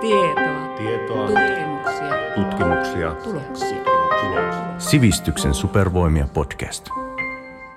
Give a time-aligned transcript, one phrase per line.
[0.00, 0.76] Tietoa.
[0.76, 1.26] Tietoa.
[1.26, 2.34] Tutkimuksia.
[2.34, 3.14] Tutkimuksia.
[3.14, 4.78] Tuloksia.
[4.78, 6.88] Sivistyksen supervoimia podcast.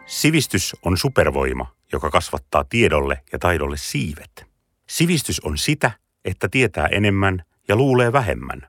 [0.06, 4.46] Sivistys on supervoima, joka kasvattaa tiedolle ja taidolle siivet.
[4.90, 5.92] Sivistys on sitä,
[6.26, 8.62] että tietää enemmän ja luulee vähemmän.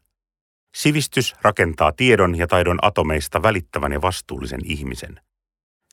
[0.74, 5.20] Sivistys rakentaa tiedon ja taidon atomeista välittävän ja vastuullisen ihmisen.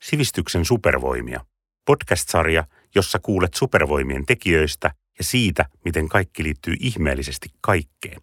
[0.02, 1.44] Sivistyksen supervoimia.
[1.86, 2.64] Podcast-sarja,
[2.94, 4.90] jossa kuulet supervoimien tekijöistä
[5.20, 8.20] ja siitä, miten kaikki liittyy ihmeellisesti kaikkeen.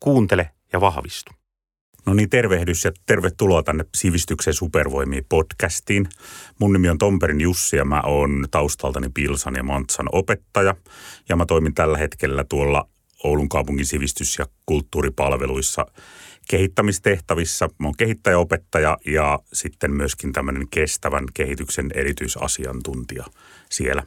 [0.00, 1.32] Kuuntele ja vahvistu.
[2.06, 6.08] No niin, tervehdys ja tervetuloa tänne Sivistyksen supervoimiin podcastiin.
[6.60, 10.74] Mun nimi on Tomperin Jussi ja mä oon taustaltani Pilsan ja Mantsan opettaja.
[11.28, 12.88] Ja mä toimin tällä hetkellä tuolla
[13.24, 15.86] Oulun kaupungin sivistys- ja kulttuuripalveluissa
[16.48, 17.68] kehittämistehtävissä.
[17.78, 23.24] Mä oon kehittäjäopettaja ja sitten myöskin tämmöinen kestävän kehityksen erityisasiantuntija
[23.70, 24.02] siellä.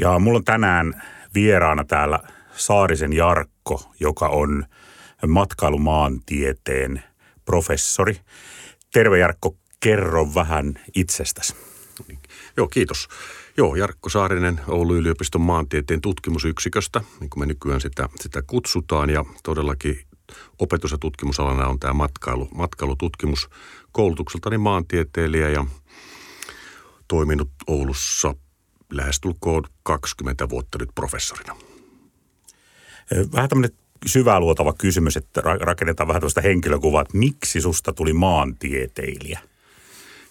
[0.00, 1.02] Ja mulla on tänään
[1.36, 2.18] vieraana täällä
[2.56, 4.64] Saarisen Jarkko, joka on
[5.26, 7.02] matkailumaantieteen
[7.44, 8.20] professori.
[8.92, 11.54] Terve Jarkko, kerro vähän itsestäsi.
[12.56, 13.08] Joo, kiitos.
[13.56, 19.10] Joo, Jarkko Saarinen Oulun yliopiston maantieteen tutkimusyksiköstä, niin kuin me nykyään sitä, sitä kutsutaan.
[19.10, 20.00] Ja todellakin
[20.58, 23.48] opetus- ja tutkimusalana on tämä matkailu, matkailututkimus
[23.92, 25.66] koulutukseltani maantieteilijä ja
[27.08, 28.34] toiminut Oulussa
[28.92, 31.56] lähestulkoon 20 vuotta nyt professorina.
[33.32, 39.40] Vähän tämmöinen syvää luotava kysymys, että rakennetaan vähän tämmöistä henkilökuvaa, että miksi susta tuli maantieteilijä?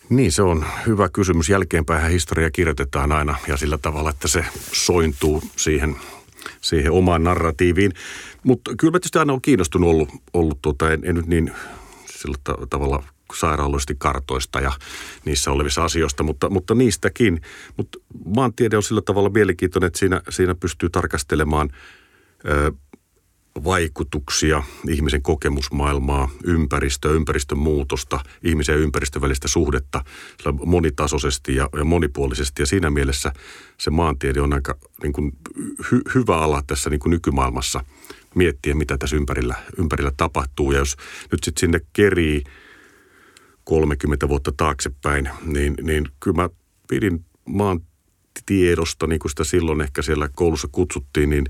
[0.09, 1.49] Niin, se on hyvä kysymys.
[1.49, 5.95] Jälkeenpäin historia kirjoitetaan aina ja sillä tavalla, että se sointuu siihen,
[6.61, 7.93] siihen omaan narratiiviin.
[8.43, 11.51] Mutta kyllä mä tietysti aina olen kiinnostunut ollut, ollut tuota, en, en nyt niin
[12.11, 12.37] sillä
[12.69, 13.03] tavalla
[13.33, 14.71] sairaaloisesti kartoista ja
[15.25, 17.41] niissä olevissa asioista, mutta, mutta niistäkin.
[17.77, 17.99] Mutta
[18.35, 21.69] maantiede on sillä tavalla mielenkiintoinen, että siinä, siinä pystyy tarkastelemaan
[22.49, 22.71] ö,
[23.63, 30.03] vaikutuksia, ihmisen kokemusmaailmaa, ympäristöä, ympäristön muutosta, ihmisen ja ympäristön välistä suhdetta
[30.65, 32.61] monitasoisesti ja, ja monipuolisesti.
[32.61, 33.31] Ja siinä mielessä
[33.77, 35.31] se maantiede on aika niin kuin,
[35.91, 37.85] hy, hyvä ala tässä niin kuin nykymaailmassa
[38.35, 40.71] miettiä, mitä tässä ympärillä, ympärillä tapahtuu.
[40.71, 40.97] Ja jos
[41.31, 42.43] nyt sitten sinne kerii
[43.65, 46.49] 30 vuotta taaksepäin, niin, niin kyllä mä
[46.89, 47.79] pidin maan
[48.45, 51.45] tiedosta, niin kuin sitä silloin ehkä siellä koulussa kutsuttiin, niin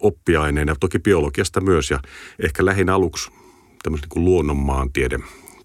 [0.00, 2.00] oppiaineena, toki biologiasta myös ja
[2.44, 3.30] ehkä lähinnä aluksi
[3.82, 5.18] tämmöisen niin kuin luonnonmaantiede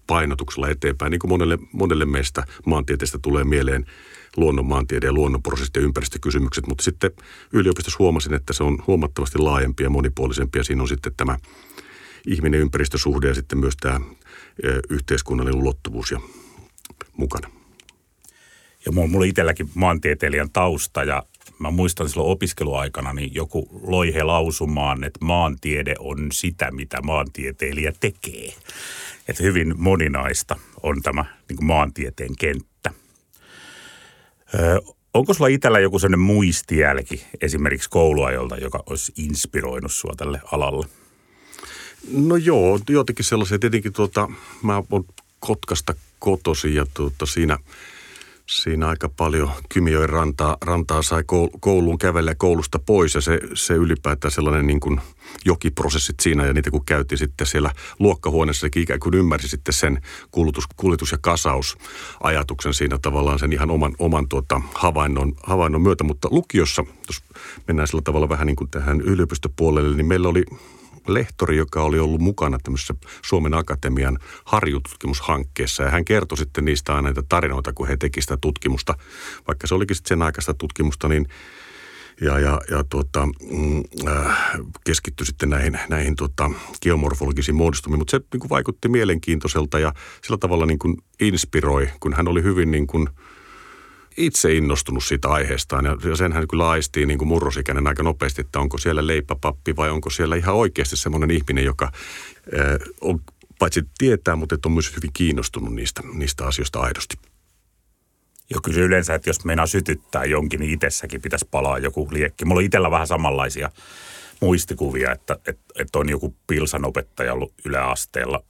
[0.06, 3.84] painotuksella eteenpäin, niin kuin monelle, monelle meistä maantieteestä tulee mieleen
[4.36, 7.10] luonnonmaantiede ja luonnonprosessit ja ympäristökysymykset, mutta sitten
[7.52, 11.36] yliopistossa huomasin, että se on huomattavasti laajempi ja monipuolisempi ja siinä on sitten tämä
[12.26, 14.00] ihminen ympäristösuhde ja sitten myös tämä
[14.90, 16.20] yhteiskunnallinen ulottuvuus ja
[17.16, 17.50] mukana.
[18.86, 21.22] Ja mulla itselläkin maantieteilijän tausta ja
[21.58, 27.92] mä muistan silloin opiskeluaikana, niin joku loi he lausumaan, että maantiede on sitä, mitä maantieteilijä
[28.00, 28.54] tekee.
[29.28, 32.90] Että hyvin moninaista on tämä niin kuin maantieteen kenttä.
[34.54, 34.78] Öö,
[35.14, 40.86] onko sulla itsellä joku sellainen muistijälki esimerkiksi kouluajolta, joka olisi inspiroinut sua tälle alalle?
[42.12, 43.58] No joo, jotenkin sellaisia.
[43.58, 44.30] Tietenkin tuota,
[44.62, 45.04] mä oon
[45.38, 47.58] Kotkasta kotosi ja tuota, siinä–
[48.46, 51.24] siinä aika paljon Kymijoen rantaa, rantaa sai
[51.60, 55.00] kouluun kävellä koulusta pois ja se, se ylipäätään sellainen niin kuin
[55.44, 60.64] jokiprosessit siinä ja niitä kun käytiin sitten siellä luokkahuoneessa, ikään kuin ymmärsi sitten sen kuljetus,
[60.76, 66.84] kuljetus ja kasausajatuksen siinä tavallaan sen ihan oman, oman tuota, havainnon, havainnon myötä, mutta lukiossa,
[67.06, 67.22] jos
[67.68, 70.44] mennään sillä tavalla vähän niin kuin tähän yliopistopuolelle, niin meillä oli
[71.06, 72.94] lehtori, joka oli ollut mukana tämmöisessä
[73.24, 75.82] Suomen Akatemian harjututkimushankkeessa.
[75.82, 78.94] Ja hän kertoi sitten niistä aina näitä tarinoita, kun he teki sitä tutkimusta.
[79.48, 81.28] Vaikka se olikin sitten sen aikaista tutkimusta, niin
[82.20, 84.50] ja, ja, ja tuota, mm, äh,
[84.84, 86.50] keskittyi sitten näihin, näihin tuota,
[86.82, 87.98] geomorfologisiin muodostumiin.
[87.98, 92.42] Mutta se niin kuin vaikutti mielenkiintoiselta ja sillä tavalla niin kuin inspiroi, kun hän oli
[92.42, 93.08] hyvin niin kuin–
[94.16, 98.60] itse innostunut siitä aiheestaan ja sen hän kyllä aistii niin kuin murrosikäinen aika nopeasti, että
[98.60, 101.92] onko siellä leipäpappi vai onko siellä ihan oikeasti semmoinen ihminen, joka
[103.00, 103.20] on
[103.58, 107.16] paitsi tietää, mutta on myös hyvin kiinnostunut niistä, niistä asioista aidosti.
[108.50, 112.44] Joo, kyllä yleensä, että jos meinaa sytyttää jonkin, niin itsessäkin pitäisi palaa joku liekki.
[112.44, 113.70] Mulla on itsellä vähän samanlaisia
[114.40, 118.44] muistikuvia, että, että, että on joku pilsanopettaja ollut yläasteella,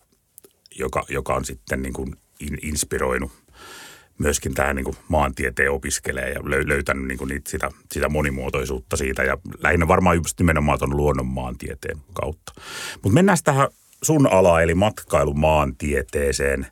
[0.78, 2.16] joka, joka on sitten niin kuin
[2.62, 3.32] inspiroinut
[4.18, 9.22] myöskin tähän niin kuin maantieteen opiskelee ja löytänyt niin kuin niitä, sitä, sitä monimuotoisuutta siitä
[9.22, 12.52] ja lähinnä varmaan just nimenomaan tuon luonnon maantieteen kautta.
[12.94, 13.68] Mutta mennään tähän
[14.02, 16.66] sun ala eli matkailumaantieteeseen.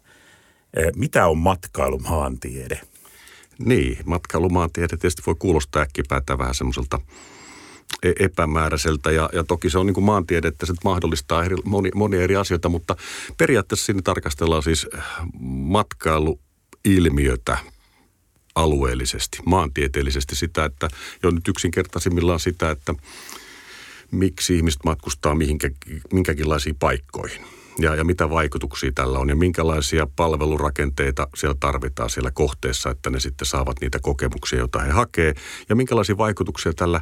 [0.77, 2.81] Eh, mitä on matkailumaantiede?
[3.59, 6.99] Niin, matkailumaantiede tietysti voi kuulostaa äkkipäätään vähän semmoiselta
[8.03, 11.91] e- epämääräiseltä ja, ja toki se on niin kuin maantiede, että se mahdollistaa eri, moni,
[11.95, 12.97] monia eri asioita, mutta
[13.39, 14.87] periaatteessa siinä tarkastellaan siis
[16.87, 17.59] matkailuilmiötä
[18.55, 20.89] alueellisesti, maantieteellisesti sitä, että
[21.23, 22.95] jo nyt yksinkertaisimmillaan sitä, että
[24.11, 25.71] miksi ihmiset matkustaa mihinkä,
[26.13, 27.45] minkäkinlaisiin paikkoihin
[27.79, 33.21] ja, ja mitä vaikutuksia tällä on ja minkälaisia palvelurakenteita siellä tarvitaan siellä kohteessa, että ne
[33.21, 35.35] sitten saavat niitä kokemuksia, joita he hakee
[35.69, 37.01] ja minkälaisia vaikutuksia tällä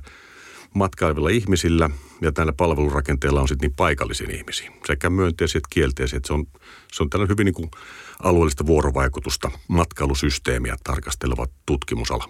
[0.75, 1.90] matkailevilla ihmisillä
[2.20, 6.20] ja tällä palvelurakenteella on sitten niin paikallisiin ihmisiin, sekä myönteisiä että kielteisiä.
[6.25, 6.46] Se on,
[6.93, 7.70] se on tällainen hyvin niin kuin
[8.22, 12.28] alueellista vuorovaikutusta, matkailusysteemiä tarkasteleva tutkimusala.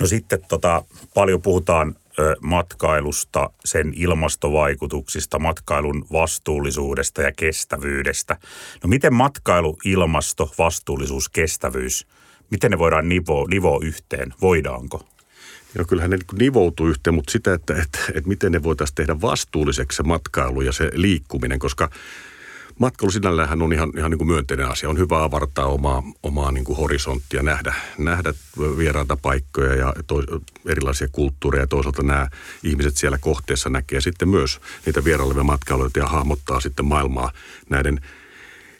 [0.00, 0.84] No sitten tota,
[1.14, 1.94] paljon puhutaan
[2.40, 8.36] matkailusta, sen ilmastovaikutuksista, matkailun vastuullisuudesta ja kestävyydestä.
[8.82, 12.06] No miten matkailu, ilmasto, vastuullisuus, kestävyys,
[12.50, 14.34] miten ne voidaan nivoa, nivoa yhteen?
[14.40, 15.17] Voidaanko?
[15.78, 19.20] No kyllähän ne niin nivoutuu yhteen, mutta sitä, että, että, että miten ne voitaisiin tehdä
[19.20, 21.90] vastuulliseksi se matkailu ja se liikkuminen, koska
[22.78, 24.88] matkailu sinällään on ihan, ihan niin kuin myönteinen asia.
[24.88, 28.34] On hyvä avartaa omaa, omaa niin kuin horisonttia, nähdä, nähdä
[28.78, 30.22] vieraita paikkoja ja to,
[30.66, 31.66] erilaisia kulttuureja.
[31.66, 32.28] Toisaalta nämä
[32.62, 37.32] ihmiset siellä kohteessa näkee sitten myös niitä vierailevia matkailijoita ja hahmottaa sitten maailmaa
[37.70, 38.00] näiden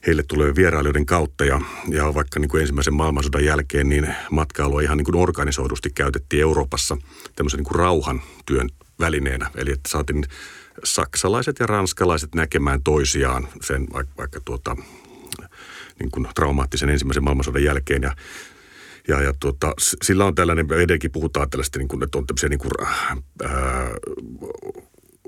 [0.07, 4.97] heille tulee vierailijoiden kautta ja, ja vaikka niin kuin ensimmäisen maailmansodan jälkeen niin matkailua ihan
[4.97, 6.97] niin kuin organisoidusti käytettiin Euroopassa
[7.37, 8.69] tämmöisen niin kuin rauhan työn
[9.01, 9.51] välineenä.
[9.55, 10.25] Eli että saatiin
[10.85, 14.77] saksalaiset ja ranskalaiset näkemään toisiaan sen vaikka, vaikka tuota,
[15.99, 18.15] niin kuin traumaattisen ensimmäisen maailmansodan jälkeen ja
[19.09, 22.59] ja, ja tuota, sillä on tällainen, edelläkin puhutaan tällaista, niin kuin, että on tämmöisiä niin
[22.59, 22.71] kuin,
[23.43, 23.91] ää,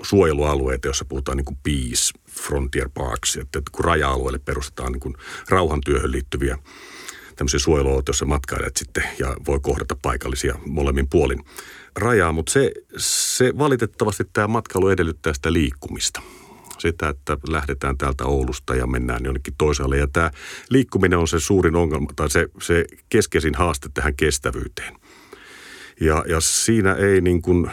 [0.01, 5.15] suojelualueita, joissa puhutaan niin kuin peace, frontier parks, että kun raja-alueelle perustetaan niin kuin
[5.49, 6.57] rauhantyöhön liittyviä
[7.35, 11.39] tämmöisiä suojelualueita, joissa matkailijat sitten ja voi kohdata paikallisia molemmin puolin
[11.95, 16.21] rajaa, mutta se, se valitettavasti tämä matkailu edellyttää sitä liikkumista.
[16.77, 19.97] Sitä, että lähdetään täältä Oulusta ja mennään jonnekin toisaalle.
[19.97, 20.31] Ja tämä
[20.69, 24.95] liikkuminen on se suurin ongelma tai se, se keskeisin haaste tähän kestävyyteen.
[26.01, 27.71] Ja, ja siinä ei niin kuin,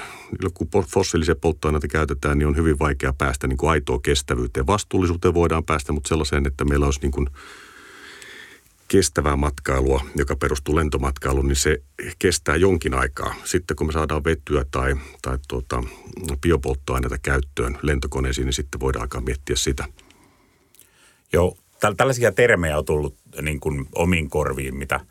[0.55, 4.67] kun fossiilisia polttoaineita käytetään, niin on hyvin vaikea päästä niin kuin aitoa kestävyyteen.
[4.67, 7.27] Vastuullisuuteen voidaan päästä, mutta sellaiseen, että meillä olisi niin kuin
[8.89, 11.83] kestävää matkailua, joka perustuu lentomatkailuun, niin se
[12.19, 13.35] kestää jonkin aikaa.
[13.45, 15.85] Sitten kun me saadaan vetyä tai, tai tuota,
[16.43, 19.85] biopolttoaineita käyttöön lentokoneisiin, niin sitten voidaan alkaa miettiä sitä.
[21.33, 21.57] Joo,
[21.97, 25.01] tällaisia termejä on tullut niin kuin omiin korviin, mitä–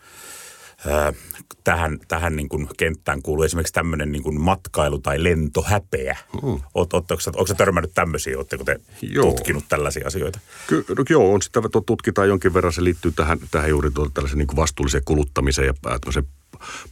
[1.63, 6.17] tähän, tähän niin kuin kenttään kuuluu esimerkiksi tämmöinen niin kuin matkailu- tai lentohäpeä.
[6.43, 6.59] Mm.
[6.73, 8.37] Oot, oot, onko, tämmöinen tämmöisiä?
[8.37, 9.25] Oletteko te joo.
[9.25, 10.39] tutkinut tällaisia asioita?
[10.67, 12.73] Ky- no, joo, on sitä tutkitaan jonkin verran.
[12.73, 15.73] Se liittyy tähän, tähän juuri tällaisen niin kuin vastuulliseen kuluttamiseen ja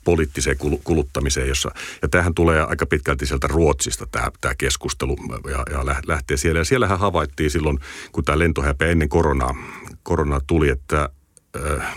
[0.04, 1.72] poliittiseen kuluttamiseen, jossa,
[2.02, 5.18] ja tämähän tulee aika pitkälti sieltä Ruotsista tämä, tämä keskustelu
[5.50, 6.60] ja, ja lähtee siellä.
[6.60, 7.80] Ja siellähän havaittiin silloin,
[8.12, 9.56] kun tämä lentohäpeä ennen koronaa,
[10.04, 11.10] koronaa tuli, että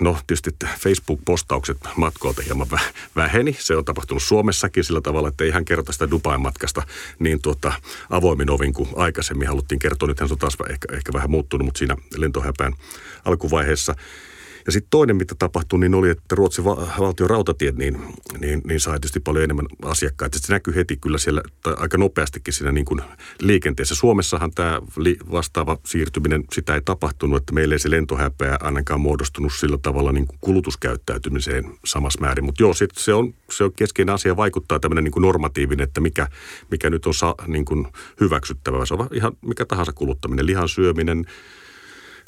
[0.00, 2.66] No tietysti Facebook-postaukset matkoilta hieman
[3.16, 3.56] väheni.
[3.60, 6.82] Se on tapahtunut Suomessakin sillä tavalla, että ei ihan kerrota sitä Dubain matkasta
[7.19, 7.72] niin tuota,
[8.10, 10.08] avoimin ovin kuin aikaisemmin haluttiin kertoa.
[10.08, 12.75] Nythän se on taas ehkä, ehkä vähän muuttunut, mutta siinä lentohäpään
[13.25, 13.94] alkuvaiheessa–
[14.69, 17.99] ja sitten toinen, mitä tapahtui, niin oli, että Ruotsin va- valtion rautatiet niin,
[18.38, 20.38] niin, niin sai tietysti paljon enemmän asiakkaita.
[20.38, 23.00] Se näkyy heti kyllä siellä, tai aika nopeastikin siinä niin kuin
[23.41, 23.94] liikenteessä.
[23.94, 29.53] Suomessahan tämä li- vastaava siirtyminen, sitä ei tapahtunut, että meillä ei se lentohäpeä ainakaan muodostunut
[29.53, 32.44] sillä tavalla niin kuin kulutuskäyttäytymiseen samassa määrin.
[32.44, 36.01] Mutta joo, sit se, on, se on keskeinen asia, vaikuttaa tämmöinen niin kuin normatiivinen, että
[36.01, 36.29] mikä,
[36.70, 37.87] mikä nyt on sa, niin kuin
[38.20, 38.87] hyväksyttävää.
[38.87, 41.25] Se on ihan mikä tahansa kuluttaminen, lihan syöminen,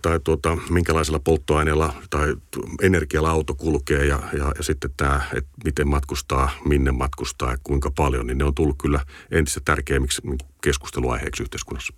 [0.03, 2.35] tai tuota, minkälaisella polttoaineella tai
[2.83, 7.91] energialla auto kulkee ja, ja, ja sitten tämä, että miten matkustaa, minne matkustaa ja kuinka
[7.91, 10.23] paljon, niin ne on tullut kyllä entistä tärkeimmiksi
[10.63, 11.95] keskusteluaiheeksi yhteiskunnassa.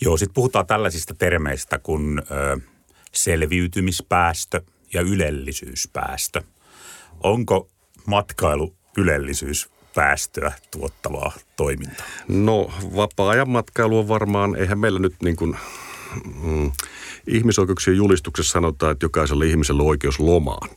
[0.00, 2.60] Joo, sitten puhutaan tällaisista termeistä kuin ö,
[3.12, 4.62] selviytymispäästö
[4.94, 6.42] ja ylellisyyspäästö.
[7.22, 7.68] Onko
[8.06, 12.06] matkailu ylellisyyspäästöä tuottavaa toimintaa?
[12.28, 15.56] No vapaa-ajan matkailu on varmaan, eihän meillä nyt niin kuin,
[16.42, 16.72] mm,
[17.26, 20.70] ihmisoikeuksien julistuksessa sanotaan, että jokaisella ihmisellä on oikeus lomaan,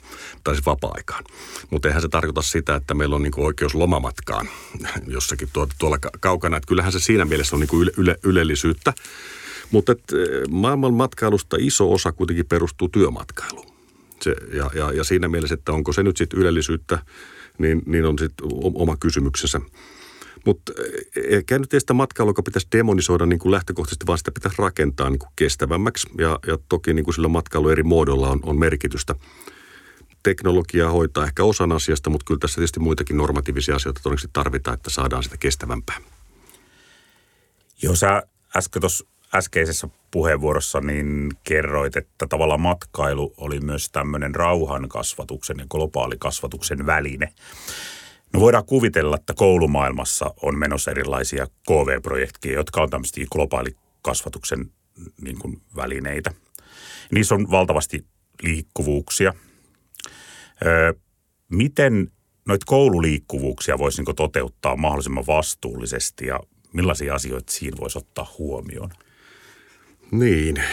[0.44, 1.24] tai siis vapaa-aikaan.
[1.70, 4.50] Mutta eihän se tarkoita sitä, että meillä on niinku oikeus lomamatkaan
[5.08, 6.58] jossakin tuolla, tuolla kaukana.
[6.58, 8.94] Että kyllähän se siinä mielessä on niinku yle, yle, ylellisyyttä.
[9.72, 13.76] Mutta et, eh, maailman matkailusta iso osa kuitenkin perustuu työmatkailuun.
[14.22, 17.00] Se, ja, ja, ja siinä mielessä, että onko se nyt sitten ylellisyyttä,
[17.58, 19.62] niin, niin on sitten oma kysymyksensä.
[20.46, 20.72] Mutta
[21.30, 25.20] eikä nyt sitä matkailua, joka pitäisi demonisoida niin kuin lähtökohtaisesti, vaan sitä pitäisi rakentaa niin
[25.20, 26.08] kuin kestävämmäksi.
[26.18, 29.16] Ja, ja toki niin kuin sillä matkailu eri muodolla on, on merkitystä.
[30.24, 34.90] teknologia hoitaa ehkä osan asiasta, mutta kyllä tässä tietysti muitakin normatiivisia asioita todennäköisesti tarvitaan, että
[34.90, 35.98] saadaan sitä kestävämpää.
[37.82, 38.24] Joo, sä
[38.56, 45.66] äsken tuossa äskeisessä puheenvuorossa niin kerroit, että tavallaan matkailu oli myös tämmöinen rauhan kasvatuksen ja
[45.70, 47.34] globaalikasvatuksen väline.
[48.36, 54.72] No voidaan kuvitella, että koulumaailmassa on menossa erilaisia KV-projekteja, jotka on tämmöisiä globaalikasvatuksen
[55.22, 56.32] niin kuin välineitä.
[57.12, 58.06] Niissä on valtavasti
[58.44, 59.34] liikkuvuuksia.
[60.66, 60.94] Öö,
[61.52, 62.12] miten
[62.48, 66.40] noita koululiikkuvuuksia voisi niin toteuttaa mahdollisimman vastuullisesti ja
[66.74, 68.90] millaisia asioita siinä voisi ottaa huomioon?
[70.12, 70.64] Niin.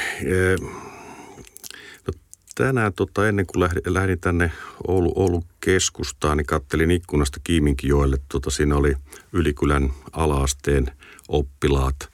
[2.55, 4.53] Tänään tota, ennen kuin lähdin, lähdin tänne
[4.89, 8.17] Oulu, Oulun keskustaan, niin kattelin ikkunasta Kiiminkijoelle.
[8.29, 8.95] Tota, siinä oli
[9.33, 10.87] Ylikylän alaasteen
[11.29, 12.09] oppilaat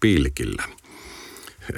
[0.00, 0.62] pilkillä.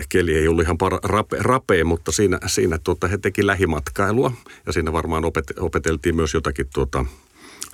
[0.08, 4.32] Keli ei ollut ihan rape, rapea, mutta siinä, siinä tuota, he teki lähimatkailua
[4.66, 7.04] ja siinä varmaan opet, opeteltiin myös jotakin tuota,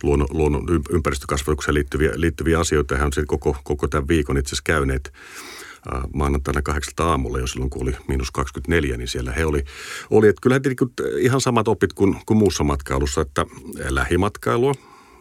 [0.02, 2.96] luonnon, luonnon ympäristökasvatukseen liittyviä, liittyviä asioita.
[2.96, 5.12] Hän on koko, koko tämän viikon itse asiassa käyneet
[6.14, 9.64] maanantaina kahdeksalta aamulla, jo silloin kun oli miinus 24, niin siellä he oli,
[10.10, 10.60] oli että kyllä
[11.18, 13.46] ihan samat opit kuin, kuin muussa matkailussa, että
[13.88, 14.74] lähimatkailua,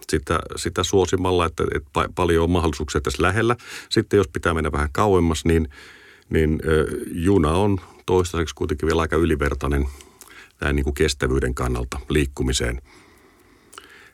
[0.10, 3.56] sitä, sitä suosimalla, että, että paljon on mahdollisuuksia tässä lähellä.
[3.90, 5.70] Sitten jos pitää mennä vähän kauemmas, niin,
[6.30, 6.60] niin
[7.12, 9.86] juna on toistaiseksi kuitenkin vielä aika ylivertainen
[10.62, 12.82] näin niin kuin kestävyyden kannalta liikkumiseen.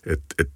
[0.06, 0.50] Et, et,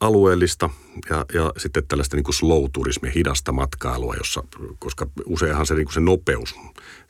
[0.00, 0.70] alueellista
[1.10, 4.42] ja, ja sitten tällaista niin kuin slow-turismia, hidasta matkailua, jossa,
[4.78, 6.54] koska useinhan se, niin kuin se nopeus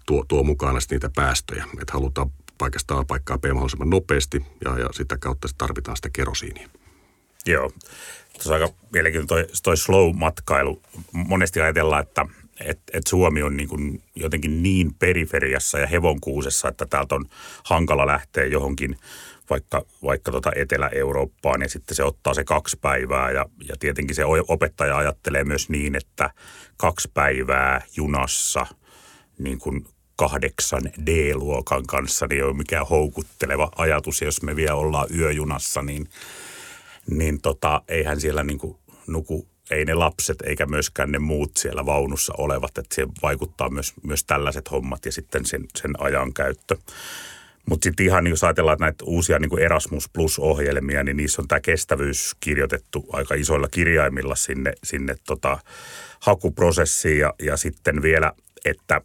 [0.07, 1.65] tuo, tuo mukana niitä päästöjä.
[1.81, 6.69] Että halutaan paikasta A paikkaa B mahdollisimman nopeasti ja, ja sitä kautta tarvitaan sitä kerosiinia.
[7.47, 7.71] Joo.
[8.33, 10.83] Tuossa aika mielenkiintoinen toi, toi slow-matkailu.
[11.13, 12.27] Monesti ajatellaan, että
[12.61, 17.25] et, et Suomi on niin kuin jotenkin niin periferiassa ja hevonkuusessa, että täältä on
[17.65, 18.97] hankala lähteä johonkin
[19.51, 24.23] vaikka, vaikka tota Etelä-Eurooppaan ja sitten se ottaa se kaksi päivää ja, ja tietenkin se
[24.49, 26.31] opettaja ajattelee myös niin, että
[26.77, 28.67] kaksi päivää junassa
[29.39, 29.87] niin kuin
[30.17, 34.21] kahdeksan D-luokan kanssa niin ei ole mikään houkutteleva ajatus.
[34.21, 36.09] Ja jos me vielä ollaan yöjunassa, niin,
[37.11, 41.87] niin tota, eihän siellä niin kuin nuku ei ne lapset eikä myöskään ne muut siellä
[41.87, 46.77] vaunussa olevat, että se vaikuttaa myös, myös tällaiset hommat ja sitten sen, sen ajan käyttö.
[47.69, 51.49] Mutta sitten ihan niin jos ajatellaan että näitä uusia niin Erasmus Plus-ohjelmia, niin niissä on
[51.49, 55.59] tämä kestävyys kirjoitettu aika isoilla kirjaimilla sinne, sinne tota,
[56.21, 57.19] hakuprosessiin.
[57.19, 58.33] Ja, ja sitten vielä,
[58.65, 59.01] että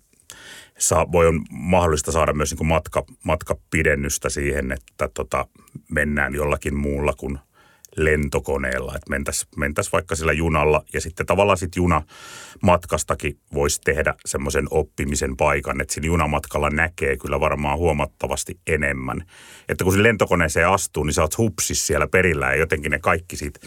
[0.78, 5.48] saa, voi on mahdollista saada myös niin matka, matkapidennystä siihen, että tota,
[5.92, 7.40] mennään jollakin muulla kuin–
[7.98, 14.68] lentokoneella, että mentäisiin mentäis vaikka sillä junalla ja sitten tavallaan sitten junamatkastakin voisi tehdä semmoisen
[14.70, 19.24] oppimisen paikan, että siinä junamatkalla näkee kyllä varmaan huomattavasti enemmän.
[19.70, 23.38] Että kun se lentokoneeseen astuu, niin sä oot hupsis siellä perillä ja jotenkin ne kaikki
[23.38, 23.60] siitä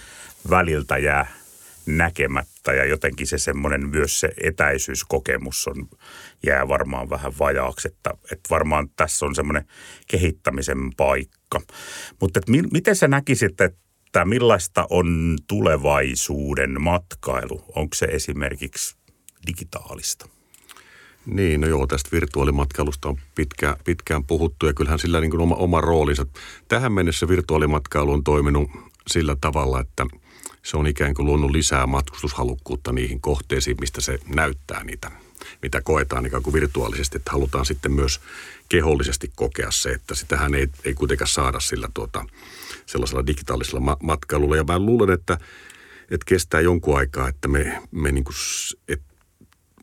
[0.50, 1.26] väliltä jää
[1.86, 5.88] näkemättä ja jotenkin se semmoinen myös se etäisyyskokemus on,
[6.46, 9.64] jää varmaan vähän vajaaksi, että, että varmaan tässä on semmoinen
[10.06, 11.60] kehittämisen paikka.
[12.20, 13.83] Mutta mi, miten sä näkisit, että
[14.14, 17.64] että millaista on tulevaisuuden matkailu?
[17.74, 18.96] Onko se esimerkiksi
[19.46, 20.28] digitaalista?
[21.26, 25.54] Niin, no joo, tästä virtuaalimatkailusta on pitkään, pitkään puhuttu ja kyllähän sillä niin kuin oma,
[25.54, 26.26] oma roolinsa.
[26.68, 28.70] Tähän mennessä virtuaalimatkailu on toiminut
[29.06, 30.06] sillä tavalla, että
[30.62, 35.10] se on ikään kuin luonut lisää matkustushalukkuutta niihin kohteisiin, mistä se näyttää niitä,
[35.62, 38.20] mitä koetaan ikään kuin virtuaalisesti, että halutaan sitten myös
[38.68, 42.26] kehollisesti kokea se, että sitähän ei, ei kuitenkaan saada sillä tuota,
[42.86, 44.56] sellaisella digitaalisella ma- matkailulla.
[44.56, 45.38] Ja mä luulen, että,
[46.02, 48.34] että kestää jonkun aikaa, että me, me niin kuin,
[48.88, 49.14] että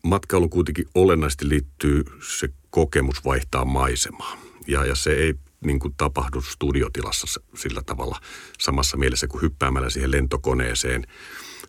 [0.03, 2.03] matkailu kuitenkin olennaisesti liittyy
[2.37, 4.37] se kokemus vaihtaa maisemaa.
[4.67, 5.33] Ja, ja se ei
[5.65, 8.19] niin kuin tapahdu studiotilassa sillä tavalla
[8.59, 11.07] samassa mielessä kuin hyppäämällä siihen lentokoneeseen–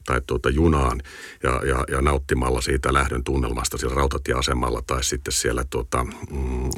[0.05, 1.03] tai tuota junaan
[1.43, 6.71] ja, ja, ja nauttimalla siitä lähdön tunnelmasta siellä rautatieasemalla tai sitten siellä tuota, mm,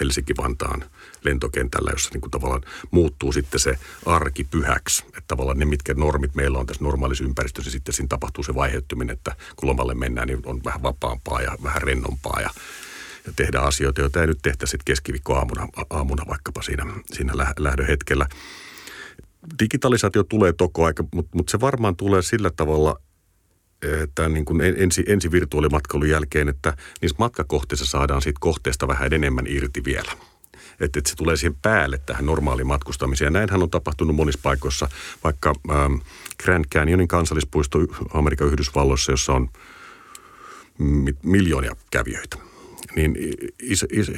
[0.00, 0.84] Helsinki-Vantaan
[1.24, 5.04] lentokentällä, jossa niin kuin tavallaan muuttuu sitten se arki pyhäksi.
[5.06, 9.14] Että tavallaan ne, mitkä normit meillä on tässä normaalissa ympäristössä, sitten siinä tapahtuu se vaiheuttuminen,
[9.14, 12.50] että kun lomalle mennään, niin on vähän vapaampaa ja vähän rennompaa ja
[13.26, 18.26] ja tehdä asioita, joita ei nyt tehtäisi keskiviikkoaamuna aamuna vaikkapa siinä, siinä lähdön hetkellä
[19.62, 22.96] digitalisaatio tulee toko aika, mutta, mutta se varmaan tulee sillä tavalla,
[24.02, 29.46] että niin kuin ensi, ensi virtuaalimatkailun jälkeen, että niissä matkakohteissa saadaan siitä kohteesta vähän enemmän
[29.46, 30.12] irti vielä.
[30.80, 33.26] Että, että se tulee siihen päälle tähän normaaliin matkustamiseen.
[33.26, 34.88] Ja näinhän on tapahtunut monissa paikoissa,
[35.24, 35.94] vaikka ähm,
[36.44, 37.78] Grand Canyonin kansallispuisto
[38.14, 39.48] Amerikan Yhdysvalloissa, jossa on
[41.22, 42.36] miljoonia kävijöitä.
[42.96, 43.16] Niin
[43.58, 44.12] is, is,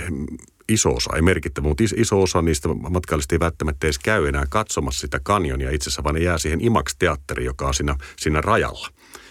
[0.69, 5.01] iso osa, ei merkittävä, mutta iso osa niistä matkailijoista ei välttämättä edes käy enää katsomassa
[5.01, 8.89] sitä kanjonia itse asiassa, vaan ne jää siihen IMAX-teatteriin, joka on siinä, siinä rajalla.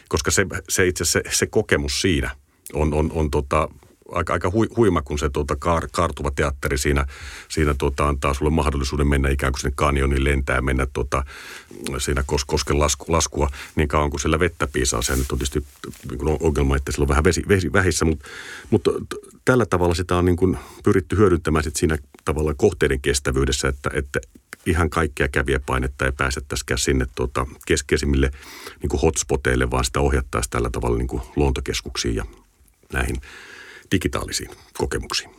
[0.09, 2.31] Koska se, se itse se, se kokemus siinä
[2.73, 3.69] on, on, on tota,
[4.11, 7.05] aika, aika huima, kun se tuota, kaar, kaartuva teatteri siinä,
[7.47, 11.23] siinä tuota, antaa sulle mahdollisuuden mennä ikään kuin sinne kanjonin lentää ja mennä tuota,
[11.97, 15.01] siinä kos, kosken lasku, laskua niin kauan kuin sillä vettä piisaa.
[15.01, 15.65] Se nyt on tietysti
[16.09, 18.25] niin ongelma, että sillä on vähän vesi, vesi vähissä, mutta,
[18.69, 18.91] mutta
[19.45, 24.19] tällä tavalla sitä on niin kuin pyritty hyödyntämään sit siinä tavallaan kohteiden kestävyydessä, että, että
[24.65, 28.31] ihan kaikkea kävijäpainetta ei pääsettäisikään sinne tuota, keskeisimmille
[28.81, 32.25] niin hotspoteille, vaan sitä ohjattaisiin tällä tavalla niin kuin luontokeskuksiin ja
[32.93, 33.15] näihin
[33.91, 35.29] digitaalisiin kokemuksiin.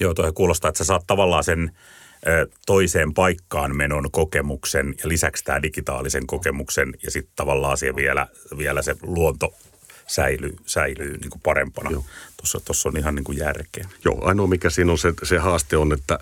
[0.00, 1.76] Joo, toi kuulostaa, että sä saat tavallaan sen
[2.66, 8.26] toiseen paikkaan menon kokemuksen ja lisäksi tämä digitaalisen kokemuksen ja sitten tavallaan siellä vielä,
[8.58, 9.54] vielä se luonto
[10.06, 11.90] säilyy, säilyy niin kuin parempana.
[12.64, 13.88] Tuossa on ihan niin kuin järkeä.
[14.04, 16.18] Joo, ainoa mikä siinä on se, se haaste on, että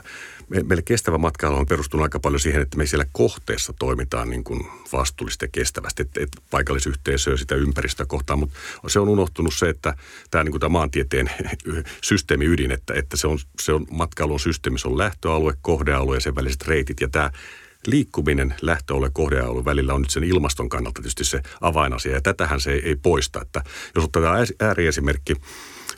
[0.49, 4.67] meillä kestävä matkailu on perustunut aika paljon siihen, että me siellä kohteessa toimitaan niin kuin
[4.93, 9.95] vastuullisesti ja kestävästi, että, että paikallisyhteisöä sitä ympäristöä kohtaan, mutta se on unohtunut se, että
[10.31, 11.31] tämä, niin maantieteen
[12.03, 16.21] systeemi ydin, että, että se on, se on matkailun systeemi, se on lähtöalue, kohdealue ja
[16.21, 17.01] sen väliset reitit.
[17.01, 17.31] Ja tämä
[17.87, 22.13] liikkuminen lähtöalue kohdealue välillä on nyt sen ilmaston kannalta tietysti se avainasia.
[22.13, 23.63] Ja tätähän se ei, ei poista, että
[23.95, 25.37] jos otetaan ääriesimerkki,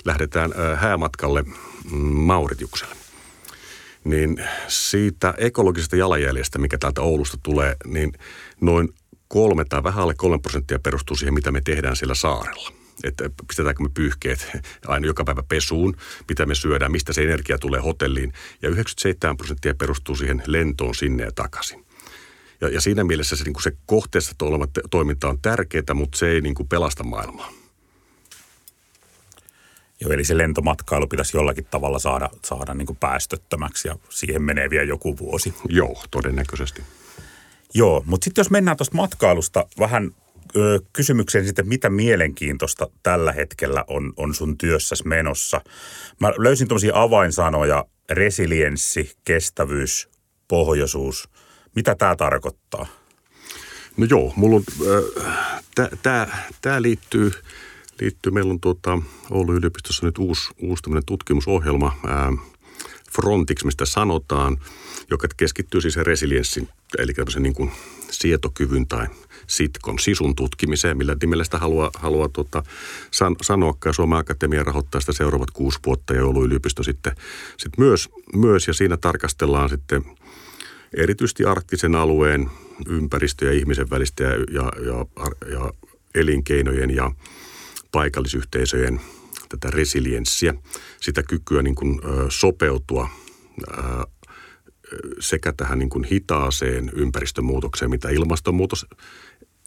[0.04, 3.05] lähdetään häämatkalle mm, Mauritiukselle
[4.06, 8.12] niin siitä ekologisesta jalanjäljestä, mikä täältä Oulusta tulee, niin
[8.60, 8.88] noin
[9.28, 12.72] kolme tai vähän alle kolme prosenttia perustuu siihen, mitä me tehdään siellä saarella.
[13.04, 14.50] Että pistetäänkö me pyyhkeet
[14.86, 15.96] aina joka päivä pesuun,
[16.28, 18.32] mitä me syödään, mistä se energia tulee hotelliin.
[18.62, 21.86] Ja 97 prosenttia perustuu siihen lentoon sinne ja takaisin.
[22.60, 24.34] Ja, ja siinä mielessä se, niin kuin se kohteessa
[24.90, 27.52] toiminta on tärkeää, mutta se ei niin kuin pelasta maailmaa.
[30.00, 34.70] Joo, eli se lentomatkailu pitäisi jollakin tavalla saada, saada niin kuin päästöttömäksi ja siihen menee
[34.70, 35.54] vielä joku vuosi.
[35.68, 36.82] Joo, todennäköisesti.
[37.74, 40.10] Joo, mutta sitten jos mennään tuosta matkailusta vähän
[40.56, 45.60] ö, kysymykseen sitten, mitä mielenkiintoista tällä hetkellä on, on sun työssäsi menossa.
[46.20, 50.08] Mä löysin tuommoisia avainsanoja, resilienssi, kestävyys,
[50.48, 51.28] pohjoisuus.
[51.74, 52.86] Mitä tämä tarkoittaa?
[53.96, 54.64] No joo, mulla on,
[56.06, 56.30] äh,
[56.62, 57.30] tämä liittyy–
[58.00, 58.32] liittyy.
[58.32, 58.98] Meillä on tuota,
[59.30, 62.32] Oulun yliopistossa nyt uusi, uusi tutkimusohjelma, ää,
[63.12, 64.56] Frontix, mistä sanotaan,
[65.10, 67.70] joka keskittyy siis resilienssin, eli tämmöisen niin kuin
[68.10, 69.06] sietokyvyn tai
[69.46, 72.62] sitkon sisun tutkimiseen, millä nimellä sitä haluaa, haluaa tuota,
[73.10, 73.76] san, sanoa.
[73.90, 77.12] Suomen Akatemia rahoittaa sitä seuraavat kuusi vuotta ja Oulun yliopisto sitten,
[77.56, 80.04] sitten myös, myös, ja siinä tarkastellaan sitten
[80.96, 82.50] erityisesti arktisen alueen
[82.88, 85.06] ympäristö- ja ihmisen välistä ja, ja, ja,
[85.52, 85.72] ja
[86.14, 87.10] elinkeinojen ja
[87.96, 89.00] paikallisyhteisöjen
[89.48, 90.54] tätä resilienssiä,
[91.00, 93.08] sitä kykyä niin kuin, sopeutua
[95.20, 98.86] sekä tähän niin kuin hitaaseen ympäristömuutokseen, mitä ilmastonmuutos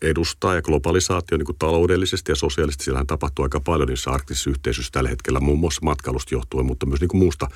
[0.01, 2.83] edustaa ja globalisaatio niin kuin taloudellisesti ja sosiaalisesti.
[2.83, 7.01] Siellähän tapahtuu aika paljon niissä arktisissa yhteisöissä tällä hetkellä, muun muassa matkailusta johtuen, mutta myös
[7.01, 7.47] niin kuin muusta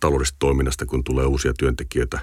[0.00, 2.20] taloudellisesta toiminnasta, kun tulee uusia työntekijöitä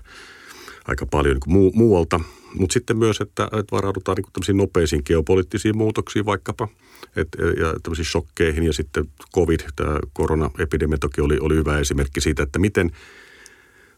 [0.87, 2.19] aika paljon niin kuin muualta.
[2.53, 6.67] Mutta sitten myös, että, että varaudutaan niin kuin nopeisiin geopoliittisiin muutoksiin vaikkapa–
[7.15, 7.27] et,
[7.59, 12.59] ja tämmöisiin shokkeihin ja sitten covid, tämä koronaepidemia toki oli, oli hyvä esimerkki siitä, että
[12.59, 12.91] miten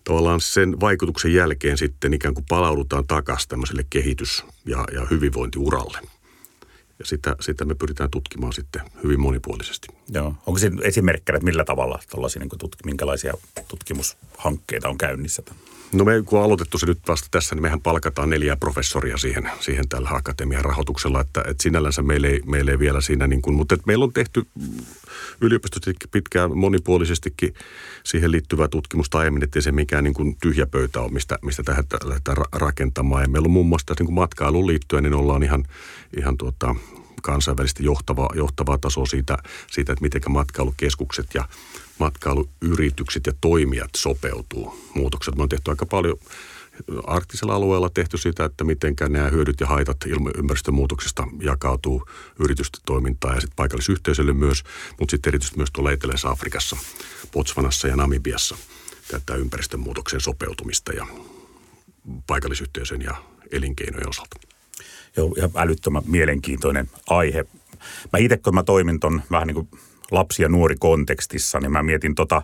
[0.03, 5.99] tavallaan sen vaikutuksen jälkeen sitten ikään kuin palaudutaan takaisin tämmöiselle kehitys- ja, ja hyvinvointiuralle.
[7.01, 9.87] Ja sitä, sitä me pyritään tutkimaan sitten hyvin monipuolisesti.
[10.09, 10.35] Joo.
[10.45, 11.99] Onko siinä esimerkkejä, että millä tavalla
[12.39, 13.33] niin tutk- minkälaisia
[13.67, 15.43] tutkimushankkeita on käynnissä?
[15.93, 19.51] No me kun on aloitettu se nyt vasta tässä, niin mehän palkataan neljä professoria siihen,
[19.59, 23.55] siihen tällä akatemian rahoituksella, että, että sinällänsä meillä ei, meillä ei vielä siinä niin kuin,
[23.55, 24.47] mutta meillä on tehty
[25.41, 27.53] yliopistosti pitkään monipuolisestikin
[28.03, 31.83] siihen liittyvää tutkimusta aiemmin, ettei se mikään niin kuin tyhjä pöytä ole, mistä, mistä tähän
[32.03, 33.21] lähdetään rakentamaan.
[33.21, 35.63] Ja meillä on muun muassa niin kuin matkailuun liittyen, niin ollaan ihan,
[36.17, 36.75] ihan tuota,
[37.21, 39.37] kansainvälisesti johtavaa, johtavaa tasoa siitä,
[39.71, 41.47] siitä, että miten matkailukeskukset ja
[41.99, 45.35] matkailuyritykset ja toimijat sopeutuu muutokset.
[45.35, 46.17] Me on tehty aika paljon
[47.07, 49.97] arktisella alueella tehty sitä, että miten nämä hyödyt ja haitat
[50.37, 52.05] ympäristömuutoksesta jakautuu
[52.39, 54.63] yritysten toimintaan ja sitten paikallisyhteisölle myös,
[54.99, 56.77] mutta sitten erityisesti myös tuolla Eteläisessä Afrikassa,
[57.31, 58.57] Botswanassa ja Namibiassa
[59.07, 61.07] tätä ympäristönmuutoksen sopeutumista ja
[62.27, 63.15] paikallisyhteisön ja
[63.51, 64.39] elinkeinojen osalta.
[65.17, 67.45] Joo, ihan älyttömän mielenkiintoinen aihe.
[68.13, 69.69] Mä itse, kun mä toimin ton vähän niin kuin
[70.11, 72.41] lapsi- ja nuori kontekstissa, niin mä mietin tota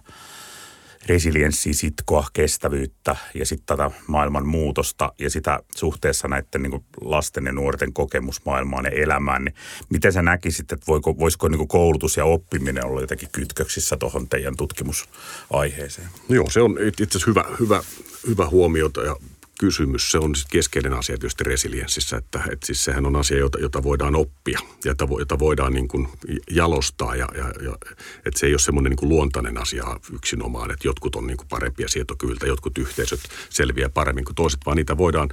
[1.10, 7.52] resilienssiä, sitkoa, kestävyyttä ja sitten tätä maailman muutosta ja sitä suhteessa näiden niin lasten ja
[7.52, 9.56] nuorten kokemus maailmaan ja elämään, niin
[9.90, 14.56] miten sä näkisit, että voiko, voisiko niin koulutus ja oppiminen olla jotenkin kytköksissä tuohon teidän
[14.58, 16.08] tutkimusaiheeseen?
[16.30, 17.84] Joo, se on itse asiassa hyvä, hyvä,
[18.28, 19.16] hyvä huomiota ja
[19.60, 20.12] kysymys.
[20.12, 24.16] Se on keskeinen asia tietysti resilienssissä, että, että siis sehän on asia, jota, jota voidaan
[24.16, 26.08] oppia ja jota, jota voidaan niin kuin
[26.52, 27.16] jalostaa.
[27.16, 27.78] Ja, ja, ja,
[28.26, 31.48] että se ei ole semmoinen niin kuin luontainen asia yksinomaan, että jotkut on niin kuin
[31.48, 35.30] parempia sietokyvyltä, jotkut yhteisöt selviää paremmin kuin toiset, vaan niitä voidaan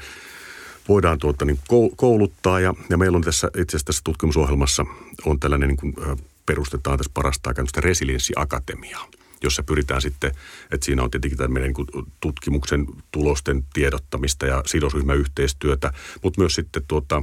[0.89, 1.59] voidaan tuota, niin
[1.97, 4.87] kouluttaa ja, ja meillä on tässä itse asiassa tässä tutkimusohjelmassa
[5.25, 5.95] on tällainen niin kuin,
[6.47, 9.09] perustetaan tässä parasta aikaa resilienssiakatemiaa
[9.45, 10.33] jossa pyritään sitten,
[10.71, 17.23] että siinä on tietenkin tämmöinen niin tutkimuksen tulosten tiedottamista ja sidosryhmäyhteistyötä, mutta myös sitten tuota,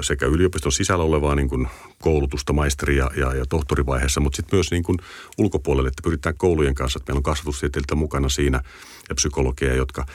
[0.00, 1.68] sekä yliopiston sisällä olevaa niin kuin
[2.00, 4.98] koulutusta maisteri- ja, ja, ja tohtorivaiheessa, mutta sitten myös niin kuin
[5.38, 8.60] ulkopuolelle, että pyritään koulujen kanssa, että meillä on kasvatustieteilijöitä mukana siinä
[9.08, 10.06] ja psykologeja, jotka,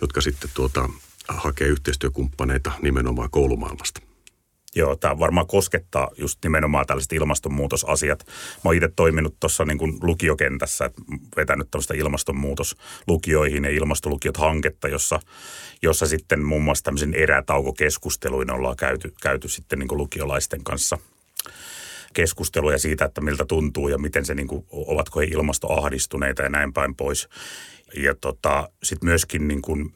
[0.00, 0.88] jotka sitten tuota,
[1.28, 4.09] hakee yhteistyökumppaneita nimenomaan koulumaailmasta.
[4.76, 8.26] Joo, tämä varmaan koskettaa just nimenomaan tällaiset ilmastonmuutosasiat.
[8.28, 11.02] Mä oon itse toiminut tuossa niin lukiokentässä, että
[11.36, 15.20] vetänyt tämmöistä ilmastonmuutoslukioihin ja ilmastolukiot hanketta, jossa,
[15.82, 20.98] jossa sitten muun muassa tämmöisen erätaukokeskusteluin ollaan käyty, käyty sitten niin lukiolaisten kanssa
[22.12, 26.72] keskusteluja siitä, että miltä tuntuu ja miten se, niin kuin, ovatko he ilmastoahdistuneita ja näin
[26.72, 27.28] päin pois.
[27.96, 29.94] Ja tota, sitten myöskin niin kuin,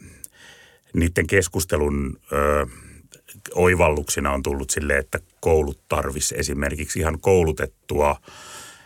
[0.95, 2.21] niiden keskustelun...
[2.33, 2.67] Öö,
[3.55, 8.21] oivalluksina on tullut sille, että koulut tarvisi esimerkiksi ihan koulutettua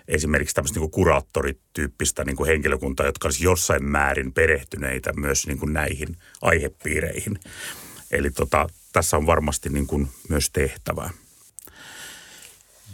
[0.09, 5.73] esimerkiksi tämmöistä niin kuraattorityyppistä niin kuin henkilökuntaa, jotka olisi jossain määrin perehtyneitä myös niin kuin
[5.73, 7.41] näihin aihepiireihin.
[8.11, 11.11] Eli tota, tässä on varmasti niin kuin myös tehtävää.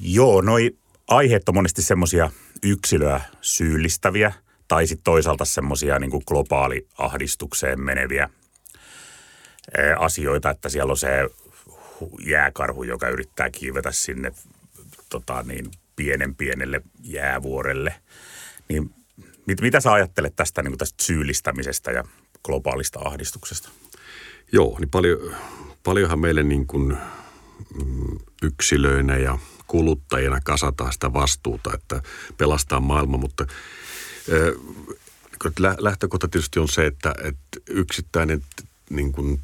[0.01, 0.77] Joo, noi
[1.09, 2.31] aiheet on monesti semmoisia
[2.63, 4.33] yksilöä syyllistäviä
[4.69, 8.29] tai sitten toisaalta semmoisia niin globaali ahdistukseen meneviä
[9.99, 11.09] asioita, että siellä on se
[12.27, 14.33] jääkarhu, joka yrittää kiivetä sinne
[15.09, 17.95] tota, niin, pienen pienelle jäävuorelle.
[18.69, 18.95] Niin
[19.47, 22.05] mit, mitä sä ajattelet tästä, niin tästä syyllistämisestä ja
[22.45, 23.69] globaalista ahdistuksesta?
[24.53, 25.35] Joo, niin paljon,
[25.85, 26.99] paljonhan meille niin kuin,
[27.85, 32.03] mm, yksilöinä ja kuluttajina kasataan sitä vastuuta, että
[32.39, 33.47] pelastaa maailma, mutta
[35.79, 38.43] lähtökohta tietysti on se, että, että yksittäinen
[38.91, 39.41] niin kuin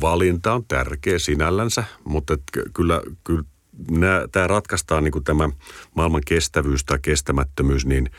[0.00, 2.38] valinta on tärkeä sinällänsä, mutta
[2.74, 3.42] kyllä, kyllä
[4.32, 5.48] tämä ratkaistaan niin kuin tämä
[5.94, 8.10] maailman kestävyys tai kestämättömyys, niin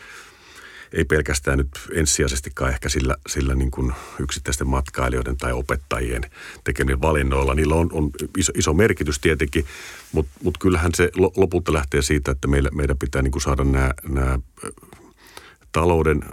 [0.94, 6.22] ei pelkästään nyt ensisijaisestikaan ehkä sillä, sillä niin kuin yksittäisten matkailijoiden tai opettajien
[6.64, 7.56] tekemien valinnoilla.
[7.56, 9.66] Niillä on, on iso, iso merkitys tietenkin,
[10.12, 13.94] mutta mut kyllähän se lopulta lähtee siitä, että meillä, meidän pitää niin kuin saada nämä,
[14.10, 14.40] nämä
[15.72, 16.24] talouden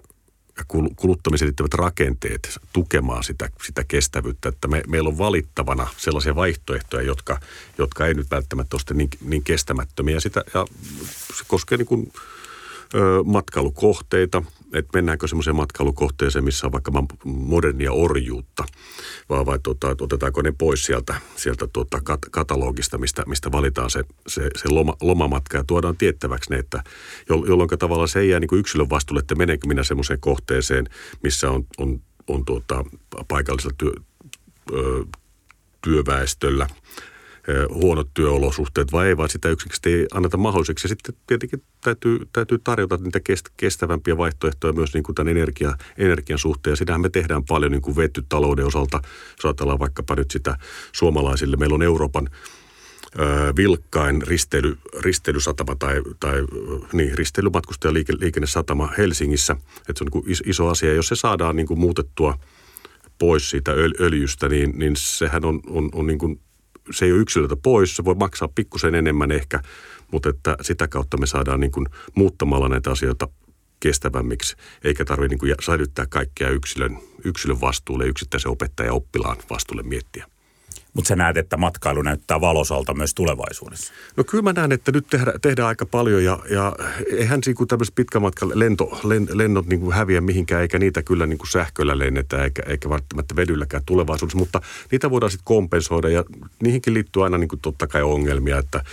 [0.97, 7.41] kuluttamiseen liittyvät rakenteet tukemaan sitä, sitä kestävyyttä, että me, meillä on valittavana sellaisia vaihtoehtoja, jotka,
[7.79, 10.21] jotka ei nyt välttämättä ole niin, niin kestämättömiä.
[10.21, 10.67] Sitä, ja
[11.37, 12.13] se koskee niin kuin,
[12.95, 16.93] ö, matkailukohteita, että mennäänkö semmoiseen matkailukohteeseen, missä on vaikka
[17.25, 18.65] modernia orjuutta,
[19.29, 24.05] vai, vai tota, otetaanko ne pois sieltä, sieltä tuota kat, katalogista, mistä, mistä valitaan se,
[24.27, 26.83] se, se loma, lomamatka ja tuodaan tiettäväksi ne, että
[27.29, 30.87] jolloin tavallaan se ei jää niin yksilön vastuulle, että menenkö minä semmoiseen kohteeseen,
[31.23, 32.85] missä on, on, on tuota,
[33.29, 33.93] paikallisella työ,
[34.73, 35.05] ö,
[35.85, 36.67] työväestöllä
[37.75, 40.85] huonot työolosuhteet vai ei, vaan sitä yksinkertaisesti ei anneta mahdolliseksi.
[40.85, 43.21] Ja sitten tietenkin täytyy, täytyy tarjota niitä
[43.57, 46.73] kestävämpiä vaihtoehtoja myös niin kuin tämän energia, energian suhteen.
[46.73, 49.01] Ja sitähän me tehdään paljon niin kuin vetytalouden osalta.
[49.37, 50.57] Jos ajatellaan vaikkapa nyt sitä
[50.93, 51.57] suomalaisille.
[51.57, 52.29] Meillä on Euroopan
[53.57, 56.45] vilkkain risteily, risteilysatama tai, tai
[56.93, 59.57] niin, risteilymatkustajaliikennesatama Helsingissä.
[59.89, 60.95] Että se on niin iso asia.
[60.95, 62.39] Jos se saadaan niin kuin muutettua
[63.19, 66.41] pois siitä öljystä, niin, niin sehän on, on, on niin kuin
[66.91, 69.61] se ei ole yksilöltä pois, se voi maksaa pikkusen enemmän ehkä,
[70.11, 73.29] mutta että sitä kautta me saadaan niin kuin muuttamalla näitä asioita
[73.81, 80.32] kestävämmiksi, eikä tarvitse niin säilyttää kaikkea yksilön, yksilön vastuulle, yksittäisen opettajan ja oppilaan vastuulle miettiä.
[80.95, 83.93] Mutta sä näet, että matkailu näyttää valosalta myös tulevaisuudessa.
[84.17, 86.73] No kyllä mä näen, että nyt tehdä, tehdään aika paljon ja, ja
[87.17, 91.27] eihän siinä kun tämmöiset pitkämatkan lento, len, lennot niin kuin häviä mihinkään, eikä niitä kyllä
[91.27, 96.25] niin kuin sähköllä lennetä eikä, eikä välttämättä vedylläkään tulevaisuudessa, mutta niitä voidaan sitten kompensoida ja
[96.63, 98.85] niihinkin liittyy aina niin kuin totta kai ongelmia, että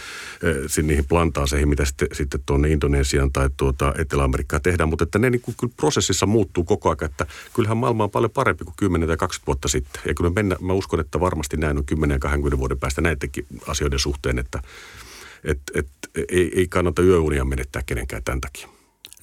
[0.77, 5.29] e, niihin plantaaseihin, mitä sitten, sitten tuonne Indonesian tai tuota Etelä-Amerikkaan tehdään, mutta että ne
[5.29, 9.07] niin kuin, kyllä prosessissa muuttuu koko ajan, että kyllähän maailma on paljon parempi kuin 10
[9.07, 10.01] tai 20 vuotta sitten.
[10.05, 13.45] Ja kyllä mennä, mä uskon, että varmasti näin on 10 ja 20 vuoden päästä näidenkin
[13.67, 14.59] asioiden suhteen, että
[15.43, 15.87] et, et,
[16.29, 18.69] ei, ei kannata yöunia menettää kenenkään tämän takia.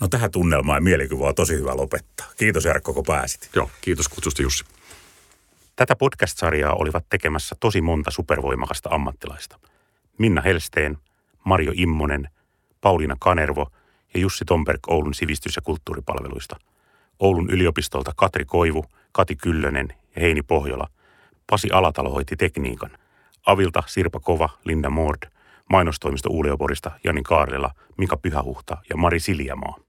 [0.00, 2.26] No tähän tunnelmaan ja mielikuvaan on tosi hyvä lopettaa.
[2.36, 3.50] Kiitos Jarkko, kun pääsit.
[3.54, 4.64] Joo, kiitos kutsusta Jussi.
[5.76, 9.58] Tätä podcast-sarjaa olivat tekemässä tosi monta supervoimakasta ammattilaista.
[10.18, 10.98] Minna Helsteen,
[11.44, 12.28] Marjo Immonen,
[12.80, 13.66] Pauliina Kanervo
[14.14, 16.56] ja Jussi Tomberg Oulun sivistys- ja kulttuuripalveluista.
[17.18, 20.88] Oulun yliopistolta Katri Koivu, Kati Kyllönen ja Heini Pohjola.
[21.50, 22.90] Pasi Alatalo hoiti tekniikan.
[23.46, 25.22] Avilta Sirpa Kova, Linda Mord,
[25.70, 29.85] mainostoimisto Uleoporista Jani Kaarlela, Mika Pyhähuhta ja Mari Siljamaa.